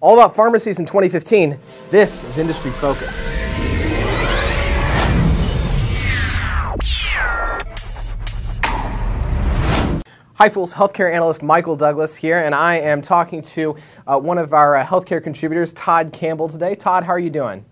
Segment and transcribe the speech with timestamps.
[0.00, 1.58] All about pharmacies in 2015.
[1.90, 3.24] This is Industry Focus.
[10.34, 10.74] Hi, fools.
[10.74, 13.74] Healthcare analyst Michael Douglass here, and I am talking to
[14.06, 16.74] uh, one of our uh, healthcare contributors, Todd Campbell, today.
[16.74, 17.64] Todd, how are you doing?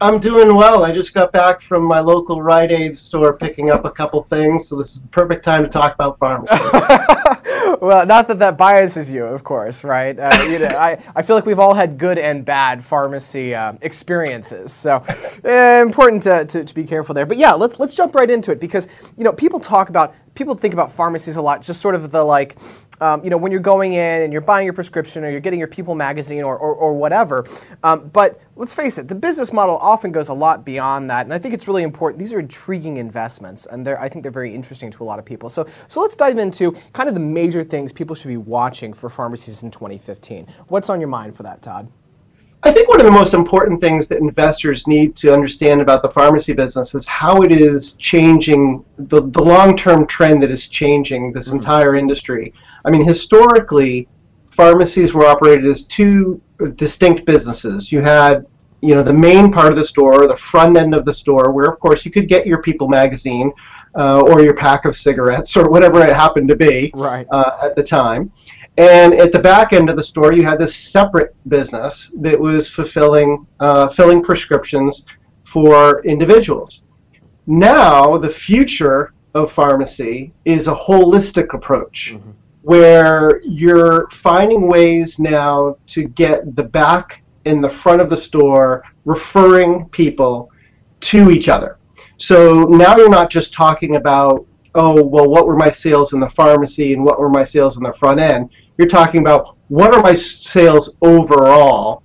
[0.00, 0.84] I'm doing well.
[0.84, 4.66] I just got back from my local Rite Aid store picking up a couple things,
[4.66, 6.58] so this is the perfect time to talk about pharmacies.
[7.82, 10.16] well, not that that biases you, of course, right?
[10.16, 13.72] Uh, you know, I, I feel like we've all had good and bad pharmacy uh,
[13.80, 15.02] experiences, so
[15.44, 17.26] uh, important to, to, to, be careful there.
[17.26, 18.86] But yeah, let's let's jump right into it because
[19.18, 22.24] you know people talk about people think about pharmacies a lot, just sort of the
[22.24, 22.56] like
[23.00, 25.58] um, you know, when you're going in and you're buying your prescription or you're getting
[25.58, 27.44] your People magazine or, or, or whatever.
[27.82, 31.34] Um, but let's face it, the business model often goes a lot beyond that, and
[31.34, 32.20] I think it's really important.
[32.20, 35.50] These are intriguing investments, and I think they're very interesting to a lot of people.
[35.50, 39.08] So, so let's dive into kind of the major things people should be watching for
[39.08, 40.46] pharmacies in 2015.
[40.68, 41.90] What's on your mind for that, Todd?
[42.64, 46.10] I think one of the most important things that investors need to understand about the
[46.10, 51.32] pharmacy business is how it is changing the, the long term trend that is changing
[51.32, 51.56] this mm-hmm.
[51.56, 52.54] entire industry.
[52.84, 54.08] I mean, historically,
[54.50, 56.40] pharmacies were operated as two
[56.76, 57.90] distinct businesses.
[57.90, 58.46] You had
[58.80, 61.68] you know the main part of the store, the front end of the store, where
[61.68, 63.52] of course you could get your People magazine
[63.96, 67.26] uh, or your pack of cigarettes or whatever it happened to be right.
[67.30, 68.30] uh, at the time.
[68.78, 72.68] And at the back end of the store, you had this separate business that was
[72.68, 75.04] fulfilling, uh, filling prescriptions
[75.44, 76.82] for individuals.
[77.46, 82.30] Now, the future of pharmacy is a holistic approach mm-hmm.
[82.62, 88.82] where you're finding ways now to get the back and the front of the store
[89.04, 90.50] referring people
[91.00, 91.78] to each other.
[92.16, 96.30] So now you're not just talking about, oh, well, what were my sales in the
[96.30, 98.50] pharmacy and what were my sales in the front end?
[98.78, 102.02] You're talking about what are my sales overall?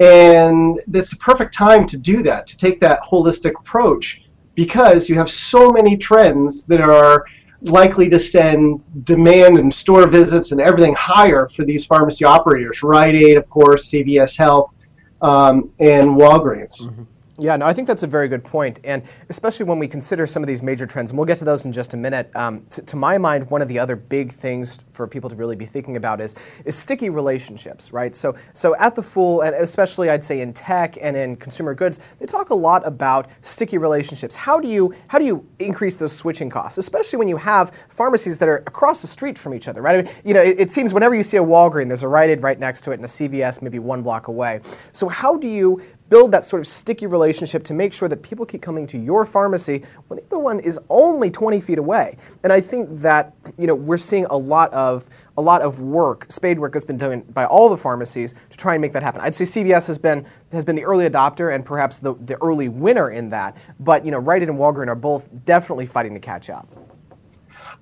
[0.00, 4.22] And it's the perfect time to do that, to take that holistic approach,
[4.54, 7.24] because you have so many trends that are
[7.62, 12.82] likely to send demand and store visits and everything higher for these pharmacy operators.
[12.82, 14.74] Rite Aid, of course, CVS Health,
[15.20, 16.82] um, and Walgreens.
[16.82, 17.02] Mm-hmm.
[17.38, 20.42] Yeah, no, I think that's a very good point, and especially when we consider some
[20.42, 22.30] of these major trends, and we'll get to those in just a minute.
[22.36, 25.56] Um, t- to my mind, one of the other big things for people to really
[25.56, 28.14] be thinking about is is sticky relationships, right?
[28.14, 32.00] So, so at the Fool, and especially I'd say in tech and in consumer goods,
[32.18, 34.36] they talk a lot about sticky relationships.
[34.36, 38.36] How do you how do you increase those switching costs, especially when you have pharmacies
[38.38, 40.00] that are across the street from each other, right?
[40.00, 42.28] I mean, you know, it, it seems whenever you see a Walgreens, there's a Rite
[42.28, 44.60] Aid right next to it, and a CVS maybe one block away.
[44.92, 45.80] So, how do you
[46.12, 49.24] build that sort of sticky relationship to make sure that people keep coming to your
[49.24, 52.18] pharmacy when the other one is only 20 feet away.
[52.42, 55.08] And I think that you know we're seeing a lot of
[55.38, 58.74] a lot of work, spade work that's been done by all the pharmacies to try
[58.74, 59.22] and make that happen.
[59.22, 62.68] I'd say CVS has been has been the early adopter and perhaps the, the early
[62.68, 63.56] winner in that.
[63.80, 66.68] But you know, Rite Aid and Walgreens are both definitely fighting to catch up.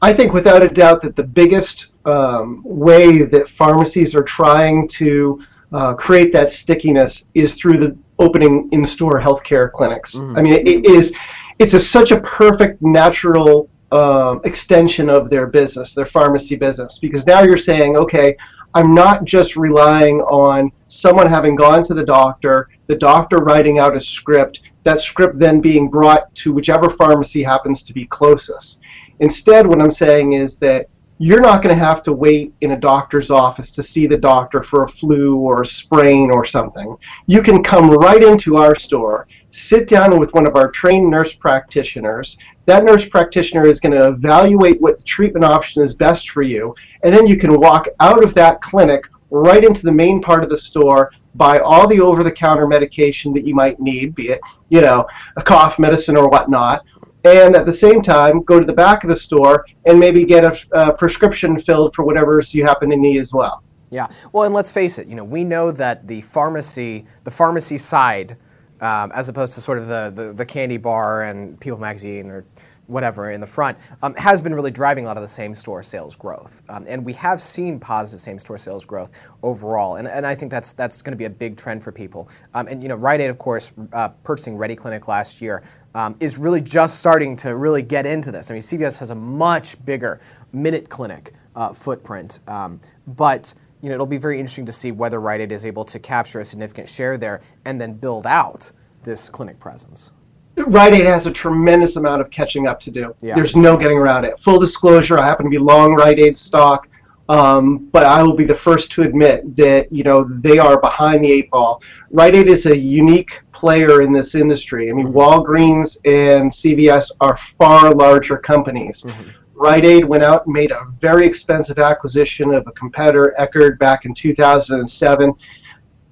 [0.03, 5.45] I think without a doubt that the biggest um, way that pharmacies are trying to
[5.73, 10.15] uh, create that stickiness is through the opening in-store healthcare clinics.
[10.15, 10.39] Mm.
[10.39, 11.15] I mean, it, it is
[11.59, 17.27] it's a, such a perfect natural uh, extension of their business, their pharmacy business, because
[17.27, 18.37] now you're saying, okay,
[18.75, 23.97] I'm not just relying on someone having gone to the doctor, the doctor writing out
[23.97, 28.81] a script, that script then being brought to whichever pharmacy happens to be closest.
[29.19, 30.89] Instead, what I'm saying is that
[31.23, 34.63] you're not going to have to wait in a doctor's office to see the doctor
[34.63, 36.97] for a flu or a sprain or something.
[37.27, 41.35] You can come right into our store, sit down with one of our trained nurse
[41.35, 42.39] practitioners.
[42.65, 46.75] That nurse practitioner is going to evaluate what the treatment option is best for you,
[47.03, 50.49] and then you can walk out of that clinic right into the main part of
[50.49, 55.07] the store buy all the over-the-counter medication that you might need, be it, you know,
[55.37, 56.85] a cough medicine or whatnot,
[57.25, 60.45] and at the same time go to the back of the store and maybe get
[60.45, 63.63] a, a prescription filled for whatever you happen to need as well.
[63.91, 64.07] Yeah.
[64.33, 65.09] Well, and let's face it.
[65.09, 68.37] You know, we know that the pharmacy, the pharmacy side,
[68.81, 72.45] um, as opposed to sort of the, the, the candy bar and People Magazine or
[72.91, 75.83] whatever in the front, um, has been really driving a lot of the same store
[75.83, 76.63] sales growth.
[76.69, 79.11] Um, and we have seen positive same store sales growth
[79.43, 79.97] overall.
[79.97, 82.29] And, and I think that's, that's going to be a big trend for people.
[82.55, 85.63] Um, and, you know, Rite Aid, of course, uh, purchasing RediClinic last year
[85.95, 88.51] um, is really just starting to really get into this.
[88.51, 90.21] I mean, CVS has a much bigger
[90.53, 92.41] Minute Clinic uh, footprint.
[92.47, 95.85] Um, but you know, it'll be very interesting to see whether Rite Aid is able
[95.87, 98.73] to capture a significant share there and then build out
[99.03, 100.13] this clinic presence.
[100.57, 103.15] Rite Aid has a tremendous amount of catching up to do.
[103.21, 103.35] Yeah.
[103.35, 104.39] There's no getting around it.
[104.39, 106.89] Full disclosure, I happen to be long Rite Aid stock.
[107.31, 111.25] Um, but I will be the first to admit that you know they are behind
[111.25, 111.81] the eight ball.
[112.11, 114.91] Rite Aid is a unique player in this industry.
[114.91, 119.03] I mean, Walgreens and CVS are far larger companies.
[119.03, 119.29] Mm-hmm.
[119.55, 124.07] Rite Aid went out and made a very expensive acquisition of a competitor, Eckerd, back
[124.07, 125.33] in 2007.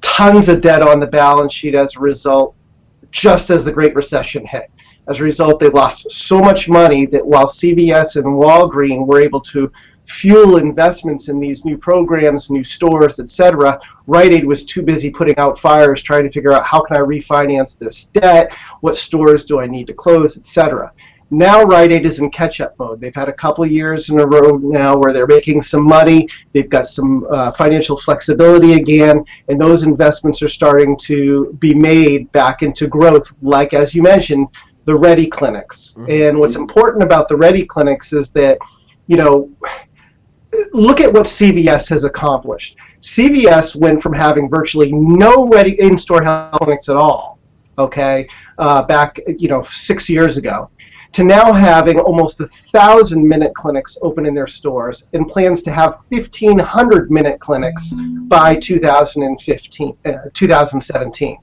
[0.01, 2.55] Tons of debt on the balance sheet as a result,
[3.11, 4.71] just as the Great Recession hit.
[5.09, 9.41] As a result, they lost so much money that while CVS and Walgreens were able
[9.41, 9.73] to
[10.09, 15.37] fuel investments in these new programs, new stores, etc., Rite Aid was too busy putting
[15.37, 19.61] out fires trying to figure out how can I refinance this debt, what stores do
[19.61, 20.93] I need to close, etc.
[21.31, 23.01] Now Rite Aid is in catch-up mode.
[23.01, 26.27] They've had a couple years in a row now where they're making some money.
[26.53, 32.33] They've got some uh, financial flexibility again, and those investments are starting to be made
[32.33, 33.35] back into growth.
[33.43, 34.49] Like as you mentioned,
[34.87, 35.97] the RediClinics.
[35.97, 36.11] Mm-hmm.
[36.11, 38.59] And what's important about the RediClinics is that,
[39.07, 39.51] you know,
[40.73, 42.79] look at what CVS has accomplished.
[43.03, 47.39] CVS went from having virtually no Ready in-store health clinics at all,
[47.77, 48.27] okay,
[48.57, 50.71] uh, back you know six years ago
[51.13, 55.71] to now having almost a thousand minute clinics open in their stores and plans to
[55.71, 57.93] have 1500 minute clinics
[58.27, 61.39] by 2015 uh, 2017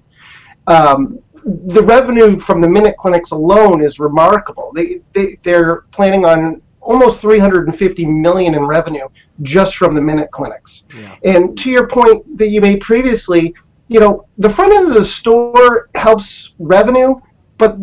[0.67, 4.71] um, the revenue from the minute clinics alone is remarkable.
[4.73, 9.07] They, they they're planning on almost 350 million in revenue
[9.41, 10.85] just from the minute clinics.
[10.95, 11.15] Yeah.
[11.23, 13.53] and to your point that you made previously
[13.87, 17.15] you know the front end of the store helps revenue
[17.57, 17.77] but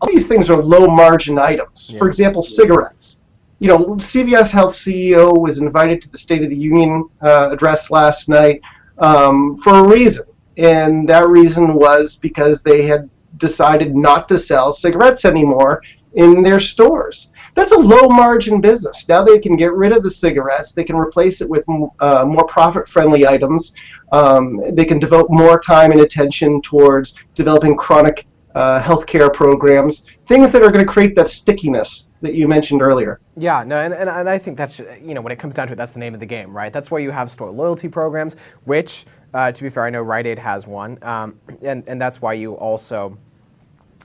[0.00, 1.90] all these things are low margin items.
[1.92, 1.98] Yeah.
[1.98, 3.20] For example, cigarettes.
[3.58, 7.90] You know, CVS Health CEO was invited to the State of the Union uh, address
[7.90, 8.62] last night
[8.98, 10.24] um, for a reason,
[10.56, 15.82] and that reason was because they had decided not to sell cigarettes anymore
[16.14, 17.30] in their stores.
[17.54, 19.06] That's a low margin business.
[19.08, 21.64] Now they can get rid of the cigarettes, they can replace it with
[22.00, 23.72] uh, more profit friendly items.
[24.12, 30.50] Um, they can devote more time and attention towards developing chronic uh, healthcare programs, things
[30.50, 33.20] that are going to create that stickiness that you mentioned earlier.
[33.36, 35.72] Yeah, no, and, and, and, I think that's, you know, when it comes down to
[35.72, 36.72] it, that's the name of the game, right?
[36.72, 40.26] That's why you have store loyalty programs, which, uh, to be fair, I know Rite
[40.26, 43.16] Aid has one, um, and, and that's why you also,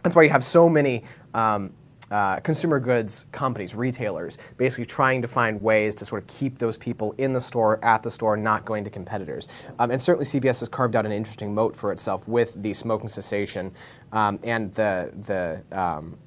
[0.04, 1.04] that's why you have so many
[1.34, 1.74] um,
[2.12, 6.78] uh, consumer goods companies, retailers, basically trying to find ways to sort of keep those
[6.78, 9.48] people in the store, at the store, not going to competitors.
[9.80, 13.10] Um, and certainly CVS has carved out an interesting moat for itself with the smoking
[13.10, 13.74] cessation
[14.12, 16.18] um, and the, the um,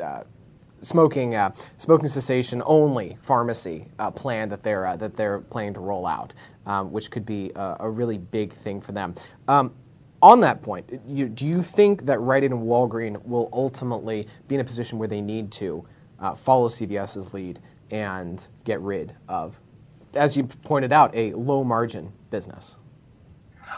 [0.00, 0.22] uh,
[0.82, 5.80] smoking uh, smoking cessation only pharmacy uh, plan that they're uh, that they're planning to
[5.80, 6.32] roll out,
[6.66, 9.14] um, which could be a, a, really big thing for them.
[10.26, 14.56] On that point, you, do you think that Rite Aid and Walgreens will ultimately be
[14.56, 15.86] in a position where they need to
[16.18, 17.60] uh, follow CVS's lead
[17.92, 19.56] and get rid of,
[20.14, 22.76] as you pointed out, a low margin business?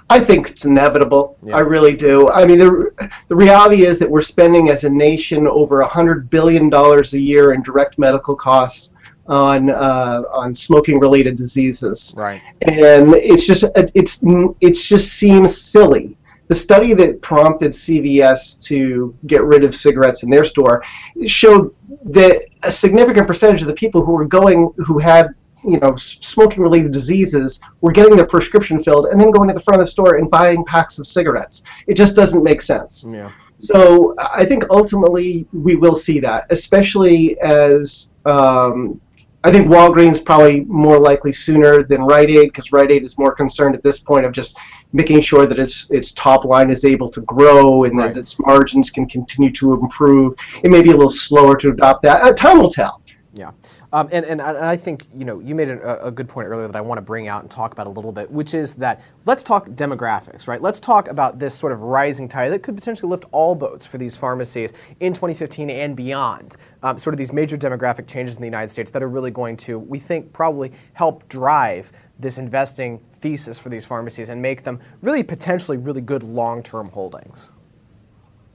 [0.08, 1.36] I think it's inevitable.
[1.42, 1.54] Yeah.
[1.54, 2.30] I really do.
[2.30, 6.72] I mean, the, the reality is that we're spending as a nation over $100 billion
[6.72, 8.94] a year in direct medical costs
[9.26, 12.14] on uh, on smoking related diseases.
[12.16, 12.40] Right.
[12.62, 14.20] And it's just it's
[14.62, 16.16] it just seems silly
[16.48, 20.82] the study that prompted CVS to get rid of cigarettes in their store
[21.26, 21.74] showed
[22.04, 25.28] that a significant percentage of the people who were going, who had
[25.64, 29.60] you know smoking related diseases, were getting their prescription filled and then going to the
[29.60, 31.62] front of the store and buying packs of cigarettes.
[31.86, 33.04] It just doesn't make sense.
[33.08, 33.30] Yeah.
[33.60, 39.00] So I think ultimately we will see that, especially as um,
[39.44, 43.34] I think Walgreens probably more likely sooner than Rite Aid because Rite Aid is more
[43.34, 44.56] concerned at this point of just
[44.92, 48.14] making sure that its its top line is able to grow and right.
[48.14, 50.34] that its margins can continue to improve.
[50.62, 52.22] It may be a little slower to adopt that.
[52.22, 53.02] Uh, time will tell.
[53.34, 53.52] Yeah.
[53.92, 56.66] Um, and, and, and I think you know you made a, a, good point earlier
[56.66, 59.00] that I want to bring out and talk about a little bit, which is that
[59.24, 60.60] let's talk demographics, right?
[60.60, 63.96] Let's talk about this sort of rising tide that could potentially lift all boats for
[63.96, 66.56] these pharmacies in 2015 and beyond.
[66.82, 69.56] Um, sort of these major demographic changes in the United States that are really going
[69.58, 74.80] to, we think, probably help drive this investing thesis for these pharmacies and make them
[75.02, 77.50] really potentially really good long-term holdings.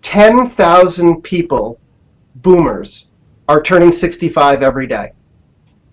[0.01, 1.79] 10,000 people,
[2.35, 3.09] boomers,
[3.47, 5.11] are turning 65 every day.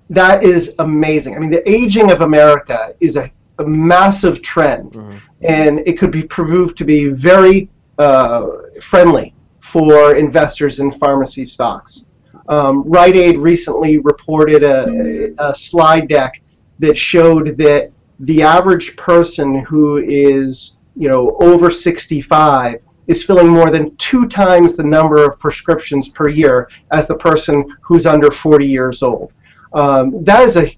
[0.08, 1.36] That is amazing.
[1.36, 5.18] I mean, the aging of America is a, a massive trend, mm-hmm.
[5.42, 8.46] and it could be proved to be very uh,
[8.80, 12.06] friendly for investors in pharmacy stocks.
[12.48, 16.42] Um, Rite Aid recently reported a, a slide deck
[16.80, 23.70] that showed that the average person who is you know over 65 is filling more
[23.70, 28.66] than two times the number of prescriptions per year as the person who's under 40
[28.66, 29.32] years old.
[29.72, 30.76] Um, that is a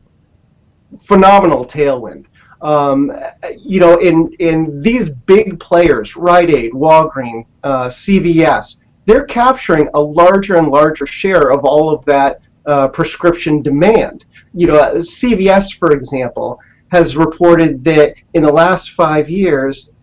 [1.00, 2.26] phenomenal tailwind.
[2.62, 3.12] Um,
[3.58, 10.00] you know, in in these big players, Rite Aid, Walgreens, uh, CVS, they're capturing a
[10.00, 14.24] larger and larger share of all of that uh, prescription demand.
[14.54, 16.60] You know, CVS, for example,
[16.92, 19.94] has reported that in the last five years,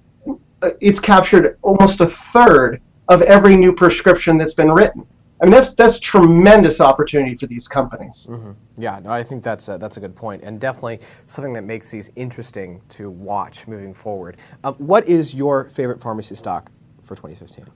[0.63, 5.05] uh, it's captured almost a third of every new prescription that's been written.
[5.39, 8.25] I mean, that's that's tremendous opportunity for these companies.
[8.27, 8.51] Mm-hmm.
[8.77, 11.91] Yeah, no, I think that's a, that's a good point, and definitely something that makes
[11.91, 14.37] these interesting to watch moving forward.
[14.63, 16.71] Uh, what is your favorite pharmacy stock
[17.03, 17.67] for 2015?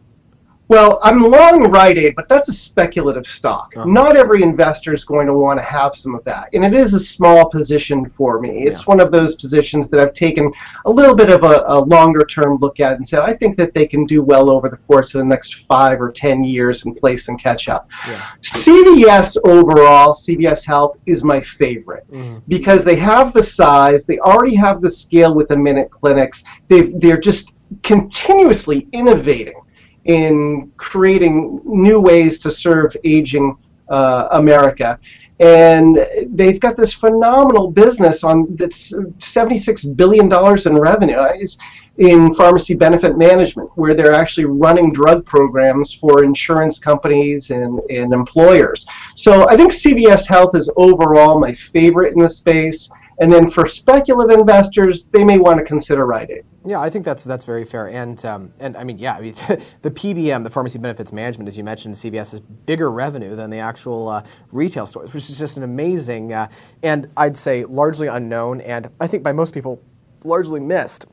[0.74, 3.72] Well, I'm long Rite Aid, but that's a speculative stock.
[3.77, 3.86] Uh-huh.
[3.86, 6.50] Not every investor is going to want to have some of that.
[6.51, 8.63] And it is a small position for me.
[8.65, 8.86] It's yeah.
[8.86, 10.51] one of those positions that I've taken
[10.86, 13.75] a little bit of a, a, longer term look at and said, I think that
[13.75, 16.98] they can do well over the course of the next five or 10 years and
[16.98, 17.88] play some catch up.
[18.08, 18.25] Yeah.
[18.42, 22.39] CVS overall, CVS Health, is my favorite mm-hmm.
[22.48, 26.94] because they have the size, they already have the scale with the minute clinics, they
[26.96, 27.53] they're just
[27.84, 29.60] continuously innovating
[30.05, 33.57] in creating new ways to serve aging
[33.89, 35.00] uh, America.
[35.39, 40.31] And they've got this phenomenal business on that's $76 billion
[40.65, 41.17] in revenue
[41.98, 48.13] in pharmacy benefit management, where they're actually running drug programs for insurance companies and, and
[48.13, 48.86] employers.
[49.15, 52.89] So I think CVS Health is overall my favorite in the space.
[53.20, 56.43] And then for speculative investors, they may want to consider Aid.
[56.65, 59.34] Yeah, I think that's that's very fair, and um, and I mean, yeah, I mean,
[59.82, 63.58] the PBM, the pharmacy benefits management, as you mentioned, CVS is bigger revenue than the
[63.58, 66.48] actual uh, retail stores, which is just an amazing, uh,
[66.82, 69.82] and I'd say largely unknown, and I think by most people
[70.24, 71.05] largely missed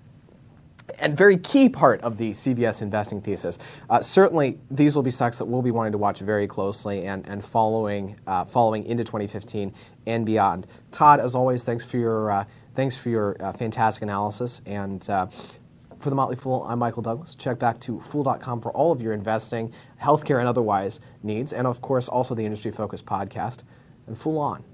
[0.99, 3.59] and very key part of the CVS investing thesis.
[3.88, 7.28] Uh, certainly, these will be stocks that we'll be wanting to watch very closely and,
[7.28, 9.73] and following uh, following into 2015
[10.06, 10.66] and beyond.
[10.90, 12.44] Todd, as always, thanks for your uh,
[12.75, 14.61] thanks for your uh, fantastic analysis.
[14.66, 15.26] And uh,
[15.99, 17.35] for the Motley Fool, I'm Michael Douglass.
[17.35, 21.82] Check back to fool.com for all of your investing, healthcare, and otherwise needs, and of
[21.82, 23.62] course, also the industry focused podcast.
[24.06, 24.64] And Fool on.